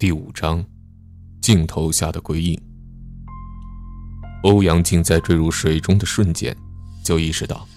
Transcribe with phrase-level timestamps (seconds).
[0.00, 0.64] 第五章，
[1.42, 2.58] 镜头下的鬼影。
[4.44, 6.56] 欧阳靖在坠入水中的瞬间，
[7.04, 7.68] 就意识到，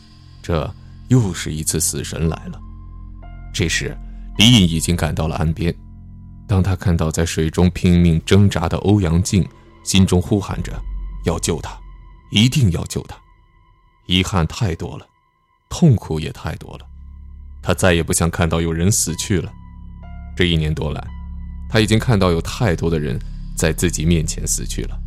[0.42, 0.74] 这
[1.10, 2.58] 又是一次死神来了。
[3.54, 3.94] 这时，
[4.38, 5.76] 李隐已经赶到了岸边。
[6.48, 9.46] 当他看到在水中拼命挣扎的欧阳靖，
[9.84, 10.82] 心中呼喊着
[11.28, 11.78] ：“要救他，
[12.32, 13.18] 一定要救他！”
[14.08, 15.06] 遗憾太多了，
[15.68, 16.86] 痛苦也太多了。
[17.62, 19.52] 他再也不想看到有人死去了。
[20.38, 21.06] 这一年多来，
[21.74, 23.20] 他已经看到有太多的人
[23.56, 25.00] 在自己面前死去了。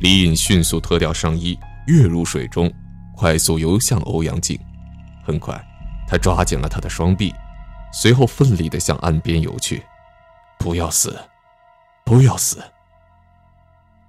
[0.00, 1.54] 李隐迅速脱掉上衣，
[1.86, 2.72] 跃入水中，
[3.14, 4.58] 快速游向欧阳靖。
[5.22, 5.54] 很快，
[6.08, 7.30] 他抓紧了他的双臂，
[7.92, 9.82] 随后奋力地向岸边游去。
[10.58, 11.14] 不要死，
[12.06, 12.62] 不要死！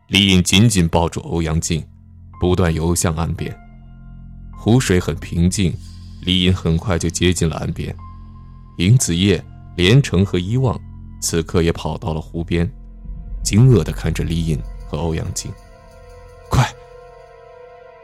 [0.07, 1.85] 李隐紧紧抱住欧阳靖，
[2.39, 3.53] 不断游向岸边。
[4.57, 5.75] 湖水很平静。
[6.21, 7.93] 李隐很快就接近了岸边，
[8.77, 9.43] 尹子夜、
[9.75, 10.79] 连城和伊望
[11.23, 12.69] 此刻也跑到了湖边，
[13.41, 15.49] 惊愕地看着李隐和欧阳靖。
[16.49, 16.69] 快！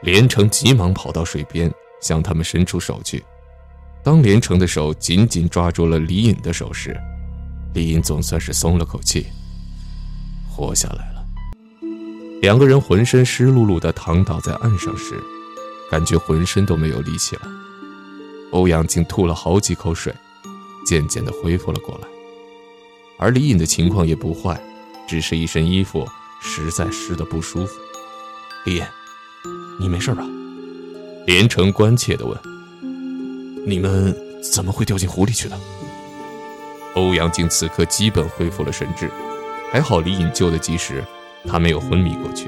[0.02, 1.70] 连城急忙跑到水边，
[2.02, 3.22] 向他们伸出手去。
[4.02, 6.98] 当连城的手紧紧抓住了李隐的手时，
[7.74, 9.28] 李隐总算是松了口气，
[10.50, 11.26] 活下来了。
[12.42, 15.22] 两个人浑身湿漉漉地躺倒在岸上时，
[15.92, 17.42] 感觉浑身都没有力气了。
[18.54, 20.16] 欧阳靖吐了好几口水，
[20.86, 22.08] 渐渐地恢复了过来。
[23.20, 24.60] 而李隐的情况也不坏，
[25.06, 26.08] 只是一身衣服
[26.42, 27.74] 实在湿得不舒服。
[28.66, 28.84] 李隐，
[29.78, 30.24] 你没事吧？
[31.28, 32.36] 连城关切地问。
[33.68, 35.60] 你们怎么会掉进湖里去的？
[36.96, 39.12] 欧阳靖此刻基本恢复了神智，
[39.70, 41.04] 还好李隐救得及时，
[41.46, 42.48] 他没有昏迷过去。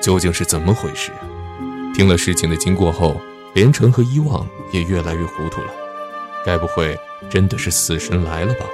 [0.00, 1.10] 究竟是怎么回事？
[1.94, 3.20] 听了事情的经过后。
[3.54, 5.70] 连城和伊望也越来越糊涂了，
[6.44, 6.94] 该不会
[7.30, 8.66] 真的是死神来了吧？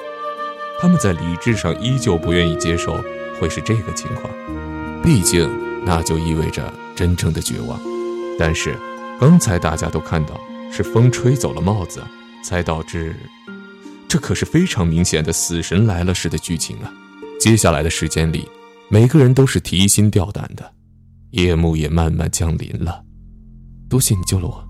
[0.83, 3.01] 他们在理智上依旧不愿意接受
[3.39, 4.29] 会是这个情况，
[5.01, 5.49] 毕竟
[5.87, 7.81] 那就意味着真正的绝望。
[8.37, 8.77] 但是
[9.21, 10.41] 刚才大家都看到
[10.73, 12.03] 是风吹走了帽子，
[12.43, 13.15] 才导致，
[14.09, 16.93] 这可是非常明显的死神来了似的剧情啊！
[17.39, 18.49] 接下来的时间里，
[18.89, 20.73] 每个人都是提心吊胆的，
[21.31, 23.05] 夜幕也慢慢降临了。
[23.89, 24.65] 多谢你救了我。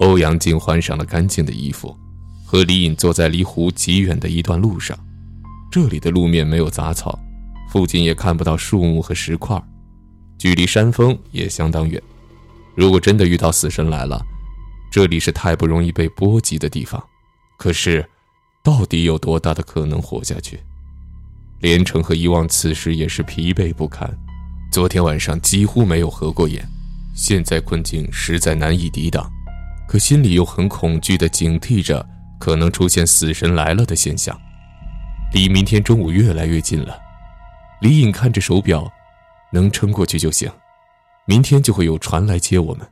[0.00, 1.96] 欧阳靖换上了干净的衣服，
[2.44, 4.94] 和李隐坐在离湖极远的一段路上。
[5.70, 7.16] 这里的路面没有杂草，
[7.70, 9.62] 附近也看不到树木和石块，
[10.36, 12.02] 距离山峰也相当远。
[12.74, 14.20] 如果真的遇到死神来了，
[14.90, 17.00] 这里是太不容易被波及的地方。
[17.56, 18.04] 可是，
[18.64, 20.58] 到底有多大的可能活下去？
[21.60, 24.12] 连城和伊望此时也是疲惫不堪，
[24.72, 26.66] 昨天晚上几乎没有合过眼，
[27.14, 29.30] 现在困境实在难以抵挡。
[29.86, 32.04] 可心里又很恐惧地警惕着
[32.40, 34.36] 可能出现死神来了的现象，
[35.32, 36.98] 离明天中午越来越近了。
[37.80, 38.90] 李颖看着手表，
[39.52, 40.50] 能撑过去就行，
[41.24, 42.86] 明天就会有船来接我们。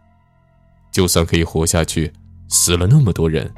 [0.90, 2.12] 就算可以活下去，
[2.48, 3.52] 死了那么多人，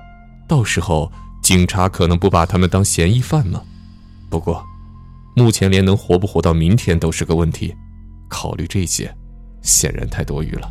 [0.49, 1.11] 到时候
[1.43, 3.63] 警察可能不把他们当嫌疑犯吗？
[4.29, 4.65] 不过，
[5.37, 7.75] 目前连能活不活到明天都是个问题，
[8.29, 9.15] 考虑这些，
[9.62, 10.71] 显然太多余了。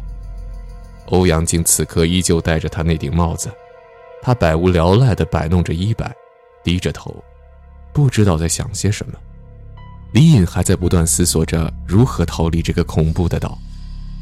[1.07, 3.49] 欧阳靖此刻依旧戴着他那顶帽子，
[4.21, 6.13] 他百无聊赖地摆弄着衣摆，
[6.63, 7.15] 低着头，
[7.93, 9.13] 不知道在想些什么。
[10.13, 13.57] 李隐还在不断思索着如何逃离这个恐怖的岛。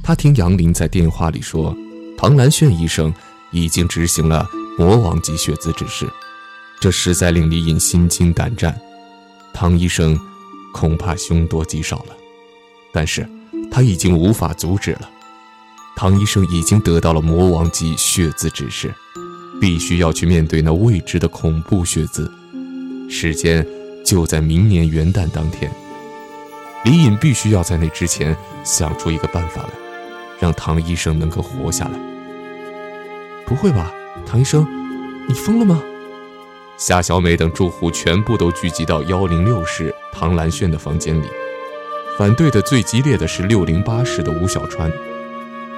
[0.03, 1.75] 他听杨林在电话里说，
[2.17, 3.13] 唐兰炫医生
[3.51, 6.07] 已经执行了魔王级血字指示，
[6.79, 8.77] 这实在令李隐心惊胆战。
[9.53, 10.19] 唐医生
[10.73, 12.15] 恐怕凶多吉少了，
[12.93, 13.27] 但是
[13.71, 15.09] 他已经无法阻止了。
[15.95, 18.93] 唐医生已经得到了魔王级血字指示，
[19.59, 22.31] 必须要去面对那未知的恐怖血字。
[23.09, 23.65] 时间
[24.03, 25.71] 就在明年元旦当天，
[26.83, 29.69] 李隐必须要在那之前想出一个办法来，
[30.39, 31.99] 让唐医生能够活下来。
[33.45, 33.93] 不会吧，
[34.25, 34.67] 唐医生，
[35.27, 35.81] 你疯了吗？
[36.77, 41.27] 夏小美等住户全部都聚集到幺零六室唐兰炫的房间里，
[42.17, 44.91] 反对的最激烈的是六零八室的吴小川。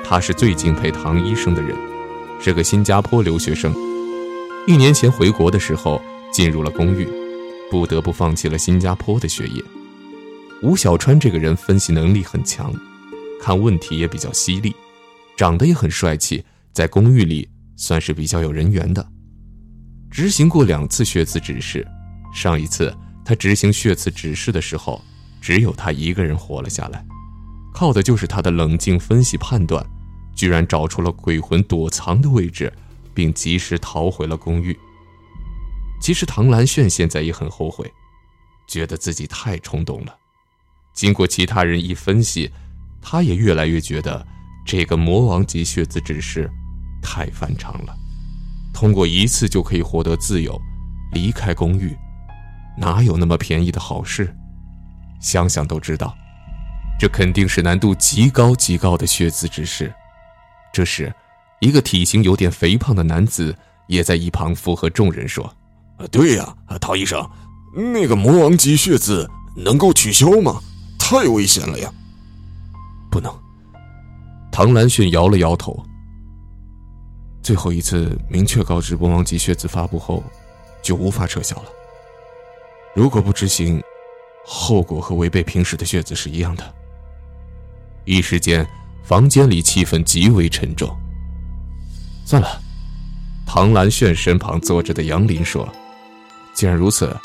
[0.04, 1.78] 他是最敬佩唐医生的人，
[2.40, 3.74] 是个新加坡留学生。
[4.66, 6.02] 一年前回国的时候
[6.34, 7.08] 进入了公寓，
[7.70, 9.64] 不得不放弃了新加坡的学业。
[10.62, 12.74] 吴小川这个人分析能力很强，
[13.42, 14.76] 看问题也比较犀利，
[15.38, 16.44] 长得也很帅气，
[16.74, 19.08] 在公寓里算是比较有人缘的。
[20.12, 21.88] 执行过两次血刺指示，
[22.34, 22.94] 上一次
[23.24, 25.02] 他执行血刺指示的时候，
[25.40, 27.06] 只有他一个人活了下来。
[27.74, 29.86] 靠的就是他的冷静分析判断，
[30.36, 32.74] 居然找出了鬼魂躲藏的位置，
[33.14, 34.78] 并及时逃回了公寓。
[36.00, 37.92] 其实唐兰炫现在也很后悔，
[38.68, 40.16] 觉得自己太冲动了。
[40.94, 42.52] 经过其他人一分析，
[43.02, 44.26] 他也越来越觉得
[44.66, 46.50] 这个魔王级血字指示
[47.02, 47.96] 太反常了。
[48.74, 50.60] 通过一次就可以获得自由，
[51.12, 51.96] 离开公寓，
[52.78, 54.34] 哪有那么便宜的好事？
[55.22, 56.16] 想想都知道，
[56.98, 59.94] 这肯定是难度极高极高的血字指示。
[60.72, 61.14] 这时，
[61.60, 63.54] 一个体型有点肥胖的男子
[63.88, 65.54] 也在一旁附和众人说：“，
[66.00, 67.30] 啊对呀，陶医生，
[67.76, 70.60] 那个魔王级血字能够取消吗？
[70.98, 71.92] 太危险了呀！”
[73.12, 73.32] 不能。
[74.52, 75.86] 唐兰炫摇了摇头。
[77.42, 80.24] 最后一次明确告知魔王级血字发布后，
[80.82, 81.66] 就无法撤销了。
[82.96, 83.82] 如果不执行，
[84.46, 86.74] 后果和违背平时的血字是一样的。
[88.06, 88.68] 一时间，
[89.04, 90.90] 房间里气氛极为沉重。
[92.26, 92.62] 算了，
[93.48, 95.68] 唐兰炫身旁坐着的杨林说
[96.54, 97.16] ：“既然如此，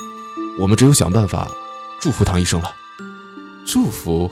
[0.59, 1.51] 我们只有想办法
[2.01, 2.71] 祝福唐医生了。
[3.67, 4.31] 祝福，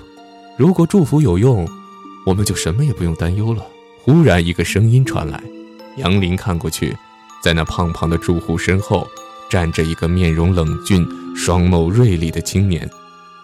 [0.59, 1.67] 如果祝福有用，
[2.27, 3.67] 我们就什么也不用担忧了。”
[4.05, 5.41] 忽然，一个声音传来。
[5.97, 6.97] 杨林看过去，
[7.43, 9.07] 在那胖胖的住户身后，
[9.49, 11.07] 站着一个面容冷峻、
[11.37, 12.91] 双眸锐利的青年，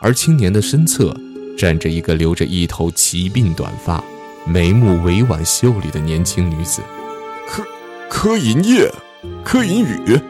[0.01, 1.17] 而青年的身侧，
[1.57, 4.03] 站着一个留着一头齐鬓短发、
[4.47, 6.83] 眉目委婉秀丽的年轻女子。
[7.47, 7.65] 柯
[8.09, 8.93] 柯银叶，
[9.45, 10.21] 柯银宇，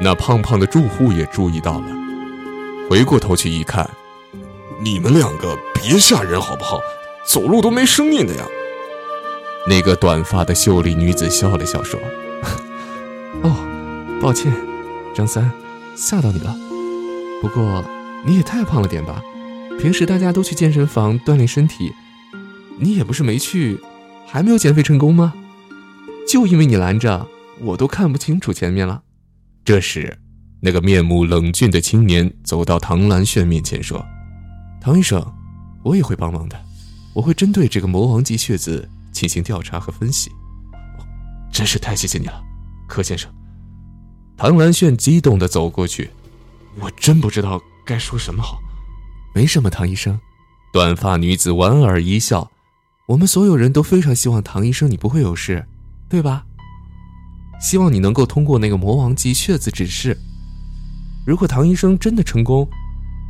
[0.00, 1.86] 那胖胖的住户也注意到了，
[2.88, 3.88] 回过头去一看，
[4.80, 6.78] 你们两个别吓人好不好？
[7.26, 8.44] 走路都没声音的呀。
[9.66, 12.00] 那个短发的秀丽女子笑了笑说
[13.42, 13.54] ：“哦，
[14.22, 14.52] 抱歉，
[15.14, 15.50] 张三，
[15.94, 16.56] 吓到你了。
[17.42, 17.84] 不过
[18.24, 19.20] 你也太胖了点吧？
[19.78, 21.92] 平时大家都去健身房锻炼身体，
[22.78, 23.78] 你也不是没去，
[24.26, 25.34] 还没有减肥成功吗？
[26.26, 27.26] 就因为你拦着，
[27.60, 29.02] 我都看不清楚前面了。”
[29.64, 30.16] 这时，
[30.60, 34.04] 那个面目冷峻的青年走到唐兰炫面前说
[34.80, 35.24] ：“唐医生，
[35.82, 36.58] 我也会帮忙的，
[37.14, 40.30] 我会针对这个魔王级血字。”进行调查和分析，
[41.50, 42.40] 真是太谢谢你了，
[42.86, 43.28] 柯先生。
[44.36, 46.08] 唐兰炫激动地走过去，
[46.78, 48.60] 我真不知道该说什么好。
[49.34, 50.16] 没什么，唐医生。
[50.72, 52.48] 短发女子莞尔一笑，
[53.06, 55.66] 我们所有人都非常希望唐医生你不会有事，
[56.08, 56.46] 对吧？
[57.60, 60.16] 希望你能够通过那个魔王级血字指示，
[61.26, 62.68] 如果唐医生真的成功，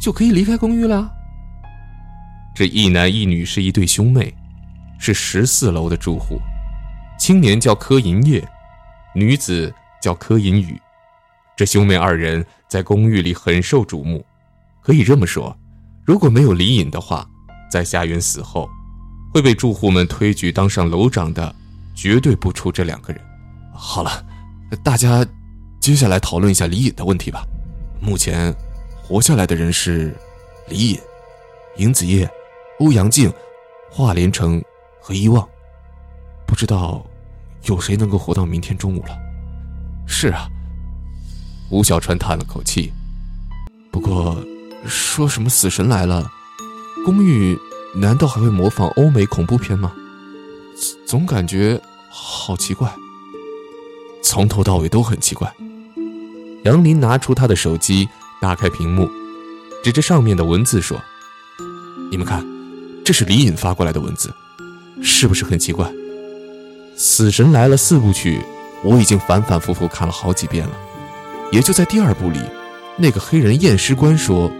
[0.00, 1.10] 就可以离开公寓了。
[2.54, 4.34] 这一男一女是一对兄妹。
[5.00, 6.40] 是十四楼的住户，
[7.20, 8.44] 青年叫柯银叶，
[9.14, 9.72] 女子
[10.02, 10.76] 叫柯银宇。
[11.56, 14.26] 这兄妹二人在公寓里很受瞩目。
[14.82, 15.56] 可以这么说，
[16.04, 17.24] 如果没有李隐的话，
[17.70, 18.68] 在夏云死后，
[19.32, 21.54] 会被住户们推举当上楼长的，
[21.94, 23.22] 绝对不出这两个人。
[23.80, 24.24] 好了，
[24.82, 25.24] 大家
[25.80, 27.44] 接下来讨论一下李隐的问题吧。
[28.00, 28.52] 目前
[29.02, 30.14] 活下来的人是
[30.68, 31.00] 李隐、
[31.76, 32.28] 尹子夜、
[32.80, 33.32] 欧阳靖、
[33.90, 34.60] 华连城。
[35.00, 35.48] 和遗忘，
[36.46, 37.02] 不知道
[37.62, 39.16] 有谁能够活到明天中午了。
[40.06, 40.46] 是啊，
[41.70, 42.92] 吴小川叹了口气。
[43.90, 44.36] 不过，
[44.84, 46.30] 说什么死神来了，
[47.06, 47.58] 公寓
[47.94, 49.94] 难道还会模仿欧美恐怖片吗？
[51.06, 52.94] 总感觉好奇怪，
[54.28, 55.50] 从头到尾都很奇怪。
[56.64, 58.06] 杨林拿出他的手机，
[58.42, 59.08] 打开屏幕，
[59.82, 61.00] 指着上面的文字说
[62.12, 62.46] ：“你们看，
[63.02, 64.30] 这是李隐发过来的文字。”
[65.02, 65.86] 是不是很奇怪？
[66.94, 68.38] 《死神来了》四部曲，
[68.84, 70.74] 我已经反反复复看了好几遍了。
[71.50, 72.38] 也就在第二部里，
[72.98, 74.52] 那个黑人验尸官说，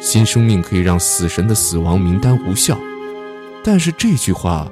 [0.00, 2.78] 新生命可以让死神的死亡名单无效。
[3.64, 4.70] 但是这句话，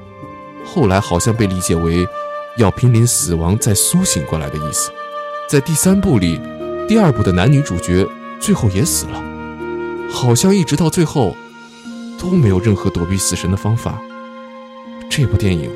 [0.64, 2.06] 后来好像被理解为
[2.56, 4.90] 要濒临死亡再苏醒过来的意思。
[5.48, 6.40] 在第三部里，
[6.88, 8.06] 第二部的男女主角
[8.40, 9.22] 最后也死了，
[10.10, 11.36] 好像一直到最后，
[12.18, 14.00] 都没有任何躲避死神的方法。
[15.10, 15.70] 这部电影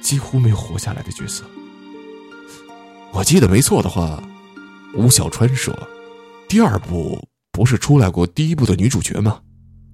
[0.00, 1.44] 几乎没有活下来的角色。
[3.10, 4.22] 我记得没错的话，
[4.94, 5.76] 吴小川说，
[6.48, 9.40] 第二部不是出来过第一部的女主角吗？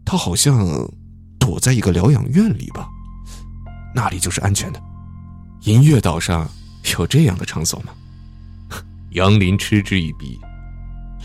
[0.04, 0.86] 她好像
[1.38, 2.86] 躲在一个疗养院里吧？
[3.94, 4.80] 那里就是安全的。
[5.64, 6.48] 银月岛上
[6.98, 7.92] 有这样的场所吗？
[9.12, 10.38] 杨林嗤之以鼻。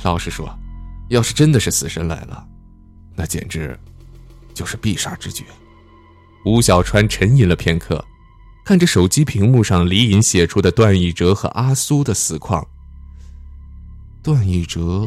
[0.04, 0.58] 老实说，
[1.10, 2.48] 要是真的是死神来了，
[3.16, 3.78] 那简直
[4.54, 5.44] 就是必杀之局。
[6.46, 8.04] 吴小川沉吟了片刻，
[8.64, 12.66] 看着手机屏幕上李隐写出的段奕哲和阿苏的死况。
[14.24, 15.06] 段奕哲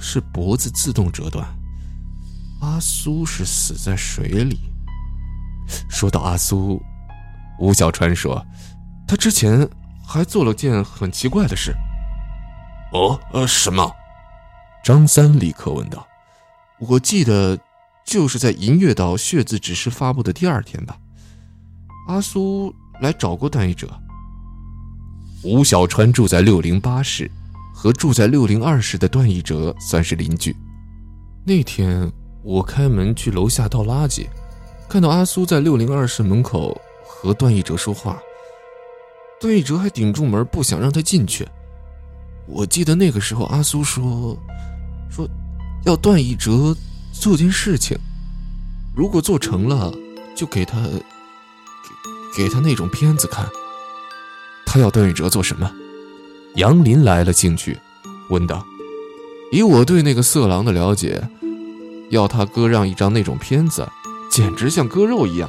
[0.00, 1.46] 是脖子自动折断，
[2.60, 4.58] 阿苏是死在水里。
[5.88, 6.82] 说到阿苏，
[7.60, 8.44] 吴小川说，
[9.06, 9.68] 他之前
[10.04, 11.72] 还做了件很奇怪的事。
[12.92, 13.94] 哦，呃，什么？
[14.82, 16.06] 张三立刻问道
[16.80, 17.58] ：“我记得
[18.04, 20.96] 就是在银月岛血字指示发布的第二天吧？
[22.08, 23.86] 阿苏来找过段义哲。
[25.44, 27.30] 吴小川住在六零八室，
[27.74, 30.56] 和住在六零二室的段义哲算是邻居。
[31.44, 32.10] 那天
[32.42, 34.26] 我开门去楼下倒垃圾，
[34.88, 36.80] 看到阿苏在六零二室门口
[37.22, 38.18] 和段义哲说话，
[39.38, 41.46] 段义哲还顶住门不想让他进去。
[42.46, 44.34] 我记得那个时候阿苏说，
[45.10, 45.28] 说
[45.84, 46.74] 要段义哲
[47.12, 47.96] 做件事情，
[48.96, 49.92] 如果做成了，
[50.34, 53.46] 就给他给给他那种片子看。
[54.64, 55.70] 他要段义哲做什么？
[56.54, 57.78] 杨林来了兴趣，
[58.30, 58.64] 问道
[59.52, 61.22] ：“以我对那个色狼的了解，
[62.08, 63.86] 要他割让一张那种片子，
[64.30, 65.48] 简直像割肉一样，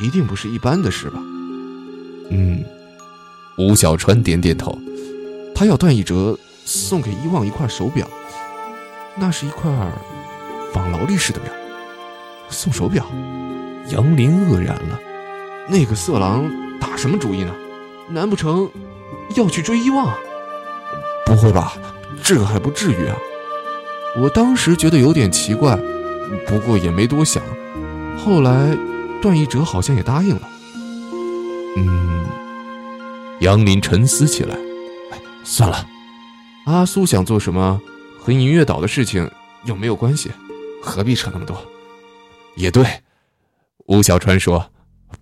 [0.00, 1.20] 一定不是一般的事吧？”
[2.30, 2.64] 嗯，
[3.58, 4.78] 吴小川点点头。
[5.54, 8.08] 他要段义哲送给伊旺一块手表，
[9.16, 9.70] 那是一块
[10.72, 11.52] 仿劳力士的表。
[12.48, 13.04] 送手表？
[13.90, 14.98] 杨林愕然了。
[15.68, 17.54] 那个色狼打什么主意呢？
[18.08, 18.68] 难不成
[19.36, 20.12] 要去追伊旺？
[21.26, 21.74] 不会吧，
[22.22, 23.16] 这个还不至于啊！
[24.16, 25.78] 我当时觉得有点奇怪，
[26.46, 27.42] 不过也没多想。
[28.18, 28.76] 后来
[29.20, 30.48] 段奕哲好像也答应了。
[31.76, 32.24] 嗯，
[33.40, 34.56] 杨林沉思起来。
[35.42, 35.86] 算了，
[36.66, 37.80] 阿苏想做什么，
[38.18, 39.28] 和银月岛的事情
[39.64, 40.30] 又没有关系，
[40.82, 41.60] 何必扯那么多？
[42.56, 42.84] 也对，
[43.86, 44.70] 吴小川说：“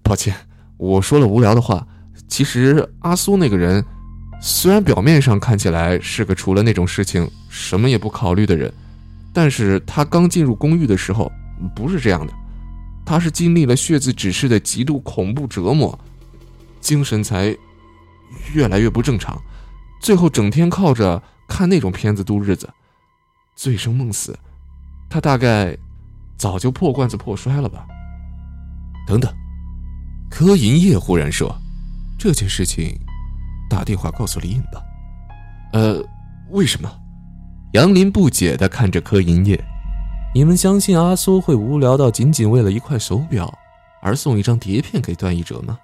[0.02, 0.34] 抱歉，
[0.76, 1.86] 我说了无聊的话。”
[2.28, 3.82] 其实阿苏那个人，
[4.40, 8.70] 虽然表面上看起来是个除了那种事情什么也不考虑的人，
[9.32, 11.30] 但是他刚进入公寓的时候
[11.74, 12.32] 不是这样的，
[13.08, 15.98] 他是经历了血字指示的极度恐怖折磨，
[16.78, 17.56] 精神才
[18.52, 19.40] 越来越不正常，
[19.98, 22.68] 最后整天靠着看那种片子度日子，
[23.56, 24.38] 醉生梦死，
[25.08, 25.74] 他大概
[26.36, 27.86] 早就破罐子破摔了吧。
[29.06, 29.34] 等等，
[30.28, 31.50] 柯银叶忽然说。
[32.18, 32.94] 这件事情，
[33.70, 34.82] 打电话告诉李颖吧。
[35.72, 36.04] 呃，
[36.50, 36.92] 为什么？
[37.72, 39.64] 杨林不解的看着柯银叶。
[40.34, 43.52] 你们相信阿苏会无聊到仅仅为了一块手表
[44.00, 45.78] 而送一张碟片给段奕哲吗？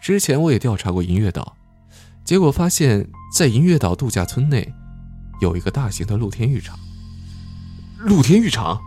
[0.00, 1.56] 之前我也调查过银月岛，
[2.24, 4.72] 结果发现，在银月岛度假村内，
[5.40, 6.78] 有一个大型的露天浴场。
[7.98, 8.80] 露天浴场？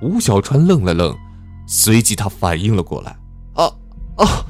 [0.00, 1.16] 吴小川愣了愣，
[1.66, 3.16] 随即他反应了过来。
[3.54, 3.72] 啊
[4.16, 4.46] 啊！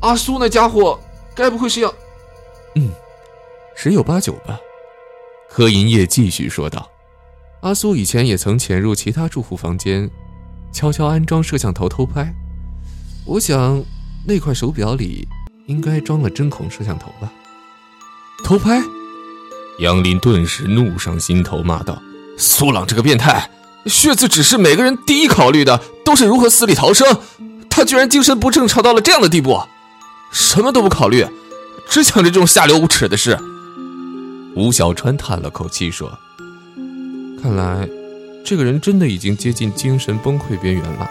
[0.00, 0.98] 阿苏那家伙，
[1.34, 1.92] 该不会是要……
[2.74, 2.90] 嗯，
[3.76, 4.58] 十有八九吧。
[5.48, 6.88] 柯银叶继续说道
[7.62, 10.10] ：“阿苏以前也曾潜入其他住户房间，
[10.72, 12.34] 悄悄安装摄像头偷拍。
[13.24, 13.84] 我想，
[14.26, 15.28] 那块手表里
[15.66, 17.32] 应该装了针孔摄像头吧？”
[18.42, 18.82] 偷拍！
[19.78, 22.02] 杨林顿时怒上心头，骂道
[22.36, 23.48] ：“苏朗这个变态！
[23.86, 27.20] 血字只是每个人第一考虑的都是如何死里逃生，
[27.70, 29.62] 他居然精神不正常到了这样的地步！”
[30.32, 31.24] 什么都不考虑，
[31.88, 33.38] 只想着这种下流无耻的事。
[34.56, 36.18] 吴小川叹了口气说
[37.42, 37.88] ：“看来，
[38.44, 41.10] 这个人真的已经接近精神崩溃边缘了。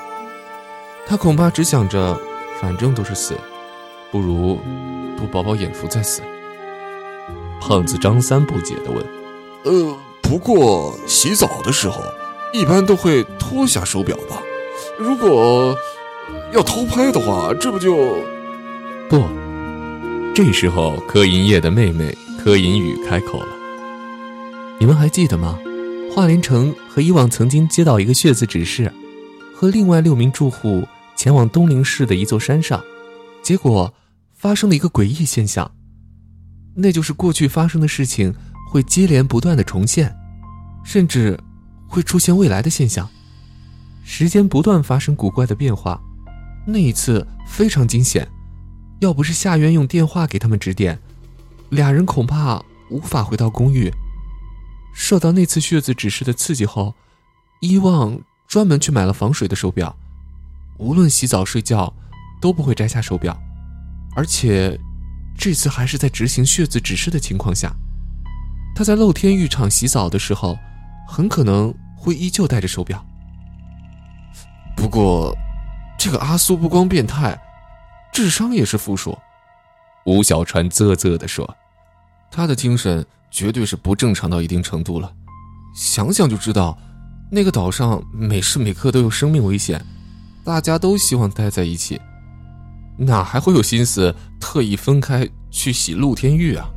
[1.05, 2.17] 他恐怕只想着，
[2.61, 3.35] 反正都是死，
[4.13, 4.57] 不如
[5.17, 6.21] 多饱饱眼福再死。”
[7.59, 9.05] 胖子张三不解地问
[9.65, 12.01] ：“呃，不过洗澡的时候，
[12.53, 14.41] 一般都会脱下手表吧？
[14.97, 15.75] 如果
[16.53, 17.93] 要偷拍的话，这不就……”
[19.09, 19.21] 不，
[20.33, 23.47] 这时候柯银叶的妹妹柯银雨开口了
[24.79, 25.59] ：“你们还记得吗？
[26.13, 28.91] 华林城和以往曾经接到一个血字指示，
[29.55, 32.83] 和另外六名住户前往东陵市的一座山上，
[33.41, 33.93] 结果
[34.33, 35.71] 发生了一个诡异现象，
[36.75, 38.33] 那就是过去发生的事情
[38.69, 40.13] 会接连不断的重现，
[40.83, 41.39] 甚至
[41.87, 43.09] 会出现未来的现象，
[44.03, 45.99] 时间不断发生古怪的变化。
[46.67, 48.27] 那一次非常惊险。”
[48.99, 50.99] 要不是夏渊用电话给他们指点，
[51.69, 53.91] 俩人恐怕无法回到公寓。
[54.93, 56.93] 受到那次血字指示的刺激后，
[57.59, 59.95] 伊旺专门去买了防水的手表，
[60.77, 61.93] 无论洗澡睡觉
[62.41, 63.39] 都不会摘下手表，
[64.15, 64.79] 而且
[65.37, 67.73] 这次还是在执行血字指示的情况下。
[68.75, 70.57] 他在露天浴场洗澡的时候，
[71.07, 73.05] 很可能会依旧戴着手表。
[74.75, 75.35] 不过，
[75.99, 77.39] 这个阿苏不光变态。
[78.13, 79.17] 智商也是负数，
[80.05, 81.55] 吴小川啧啧地说
[82.29, 85.11] ：“他的精神绝对是不正常到一定程度了。
[85.73, 86.77] 想想就知道
[87.31, 89.83] 那个岛上每时每刻都有生命危险
[90.43, 91.99] 大家都希望待在一起
[92.97, 96.67] 哪还会有心思特意分开去洗露天浴啊？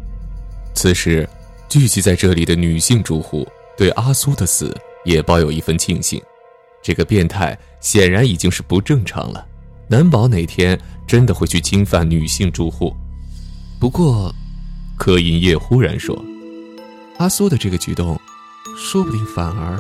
[0.75, 1.29] 此时
[1.69, 3.47] 聚集在这里的女性住户
[3.77, 6.23] 对阿苏的死也抱有一份庆幸
[6.83, 9.45] 这个变态显然已经是不正常了。
[9.89, 12.95] 难保哪天真的会去侵犯女性住户
[13.81, 14.35] 不过
[14.97, 16.17] 柯银叶忽然说
[17.19, 18.21] 阿苏的这个举动
[18.77, 19.79] 说不定反而